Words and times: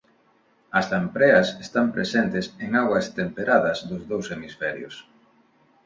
As 0.79 0.85
lampreas 0.93 1.47
están 1.65 1.87
presentes 1.95 2.45
en 2.63 2.69
augas 2.81 3.05
temperadas 3.19 3.77
dos 3.89 4.03
dous 4.11 4.25
hemisferios. 4.33 4.95